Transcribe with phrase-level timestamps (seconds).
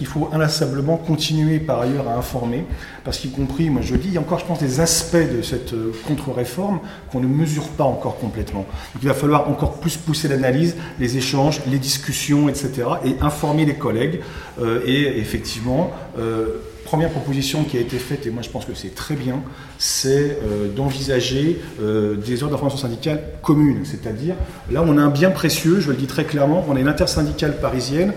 [0.00, 2.64] Il faut inlassablement continuer par ailleurs à informer,
[3.04, 5.42] parce qu'y compris, moi je dis, il y a encore, je pense, des aspects de
[5.42, 6.80] cette euh, contre-réforme
[7.10, 8.64] qu'on ne mesure pas encore complètement.
[9.02, 13.74] Il va falloir encore plus pousser l'analyse, les échanges, les discussions, etc., et informer les
[13.74, 14.20] collègues.
[14.60, 18.72] Euh, et effectivement, euh, première proposition qui a été faite, et moi je pense que
[18.74, 19.42] c'est très bien,
[19.76, 23.84] c'est euh, d'envisager euh, des heures d'information syndicale communes.
[23.84, 24.36] C'est-à-dire,
[24.70, 27.58] là on a un bien précieux, je le dis très clairement, on a une intersyndicale
[27.60, 28.14] parisienne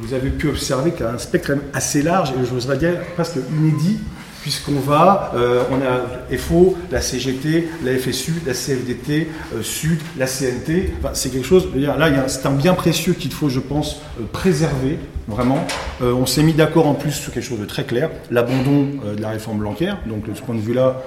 [0.00, 3.00] vous avez pu observer qu'il y a un spectre assez large et je voudrais dire
[3.14, 3.98] presque inédit
[4.44, 10.26] puisqu'on va, euh, on a FO, la CGT, la FSU, la CFDT, euh, Sud, la
[10.26, 10.92] CNT.
[10.98, 14.98] Enfin, c'est quelque chose, là, c'est un bien précieux qu'il faut, je pense, euh, préserver,
[15.26, 15.66] vraiment.
[16.02, 19.30] on s'est mis d'accord en plus sur quelque chose de très clair, l'abandon de la
[19.30, 19.96] réforme bancaire.
[20.04, 21.00] Donc, de ce point de vue-là,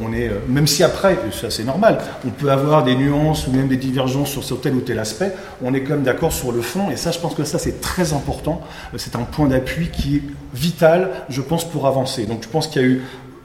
[0.00, 3.68] on est, même si après, ça c'est normal, on peut avoir des nuances ou même
[3.68, 6.90] des divergences sur tel ou tel aspect, on est quand même d'accord sur le fond.
[6.90, 8.62] Et ça, je pense que ça, c'est très important.
[8.96, 10.22] C'est un point d'appui qui est
[10.54, 12.24] vital, je pense, pour avancer.
[12.24, 13.02] Donc, je pense qu'il y a eu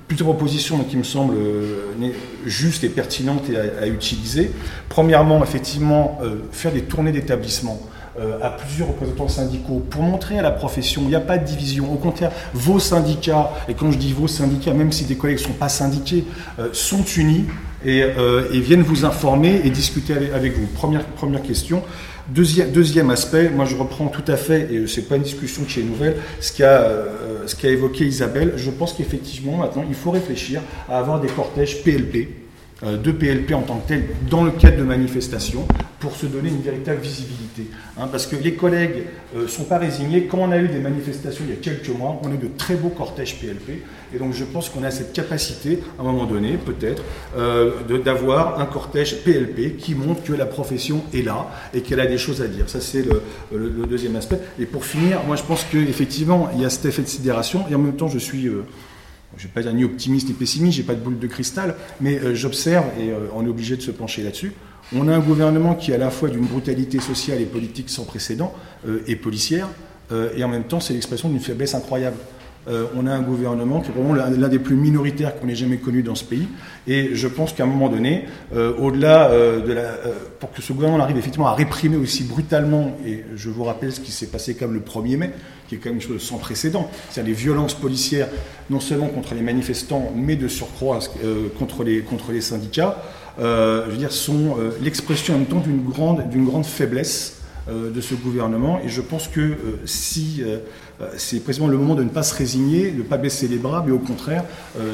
[0.08, 2.12] plusieurs propositions qui me semblent euh,
[2.46, 3.46] justes et pertinentes
[3.82, 4.52] à, utiliser.
[4.90, 7.80] Premièrement, effectivement, euh, faire des tournées d'établissement.
[8.18, 11.46] Euh, à plusieurs représentants syndicaux pour montrer à la profession, il n'y a pas de
[11.46, 11.92] division.
[11.92, 15.44] Au contraire, vos syndicats, et quand je dis vos syndicats, même si des collègues ne
[15.44, 16.24] sont pas syndiqués,
[16.72, 17.44] sont unis
[17.86, 18.06] et,
[18.62, 20.68] viennent vous informer et discuter avec, vous.
[20.68, 21.84] Première, première question.
[22.28, 25.64] Deuxième, deuxième, aspect, moi je reprends tout à fait, et ce n'est pas une discussion
[25.64, 28.54] qui est nouvelle, ce qu'a euh, évoqué Isabelle.
[28.56, 32.30] Je pense qu'effectivement, maintenant, il faut réfléchir à avoir des cortèges PLP,
[32.84, 35.68] euh, de PLP en tant que tel, dans le cadre de manifestations,
[36.06, 37.66] pour se donner une véritable visibilité.
[37.98, 40.28] Hein, parce que les collègues ne euh, sont pas résignés.
[40.28, 42.50] Quand on a eu des manifestations il y a quelques mois, on a eu de
[42.56, 43.82] très beaux cortèges PLP.
[44.14, 47.02] Et donc je pense qu'on a cette capacité, à un moment donné, peut-être,
[47.36, 47.72] euh,
[48.06, 52.20] d'avoir un cortège PLP qui montre que la profession est là et qu'elle a des
[52.20, 52.70] choses à dire.
[52.70, 54.40] Ça, c'est le, deuxième aspect.
[54.60, 57.66] Et pour finir, moi je pense qu'effectivement, il y a cet effet de sidération.
[57.72, 58.48] Et en même temps, je suis...
[58.48, 58.64] Euh,
[59.38, 62.36] je ne pas dire ni optimiste ni pessimiste, j'ai pas de boule de cristal, mais
[62.36, 64.54] j'observe, et on est obligé de se pencher là-dessus,
[64.94, 68.04] on a un gouvernement qui est à la fois d'une brutalité sociale et politique sans
[68.04, 68.54] précédent
[68.88, 69.68] euh, et policière,
[70.12, 72.18] euh, et en même temps c'est l'expression d'une faiblesse incroyable.
[72.68, 75.78] Euh, on a un gouvernement qui est vraiment l'un des plus minoritaires qu'on ait jamais
[75.78, 76.48] connu dans ce pays.
[76.88, 79.84] Et je pense qu'à un moment donné, au-delà de la,
[80.40, 84.00] pour que ce gouvernement arrive effectivement à réprimer aussi brutalement, et je vous rappelle ce
[84.00, 85.32] qui s'est passé comme le 1er mai,
[85.68, 88.28] qui est quand même une chose sans précédent, c'est-à-dire les violences policières,
[88.70, 91.00] non seulement contre les manifestants, mais de surcroît
[91.58, 93.02] contre les, syndicats.
[93.40, 98.02] Euh, je veux dire, sont euh, l'expression en même temps d'une grande, faiblesse euh, de
[98.02, 98.80] ce gouvernement.
[98.84, 100.44] Et je pense que si
[101.18, 103.84] c'est précisément le moment de ne pas se résigner, de ne pas baisser les bras,
[103.86, 104.44] mais au contraire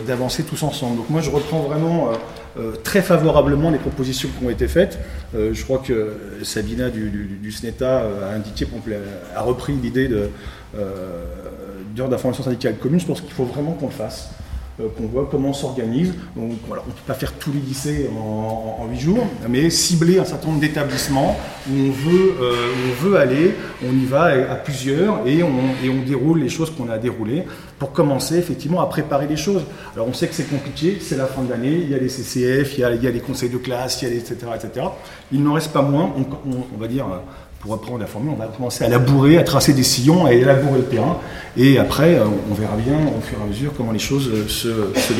[0.08, 0.98] d'avancer tous ensemble.
[0.98, 2.10] Donc moi, je reprends vraiment
[2.84, 5.00] très favorablement les propositions qui ont été faites.
[5.34, 8.66] je crois que Sabina du, du, SNETA a indiqué,
[9.36, 10.30] a repris l'idée de
[11.96, 13.00] d'heures d'information syndicale commune.
[13.00, 14.30] Je pense qu'il faut vraiment qu'on le fasse.
[14.80, 16.14] Euh, qu'on voit comment on s'organise.
[16.36, 20.24] Donc on ne peut pas faire tous les lycées en, huit jours, mais cibler un
[20.24, 21.38] certain nombre d'établissements
[21.70, 22.54] où on veut, euh,
[22.88, 23.54] on veut aller,
[23.86, 25.52] on y va à plusieurs et on,
[26.08, 27.44] déroule les choses qu'on a déroulées
[27.80, 29.64] pour commencer effectivement à préparer les choses.
[29.94, 32.10] Alors on sait que c'est compliqué, c'est la fin de l'année, il y a les
[32.10, 34.88] CCF, il y a, les conseils de classe, il y a etc., etc.
[35.34, 36.14] Il n'en reste pas moins,
[36.46, 37.06] on va dire,
[37.62, 40.80] pour apprendre la formule, on va commencer à labourer, à tracer des sillons, à élaborer
[40.80, 41.20] le terrain.
[41.56, 44.48] Et après, euh, on verra bien au fur et à mesure comment les choses euh,
[44.48, 45.14] se, se.